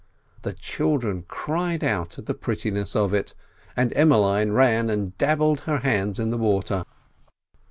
[0.41, 3.35] The children cried out at the prettiness of it,
[3.77, 6.85] and Emmeline ran and dabbled her hands in the water.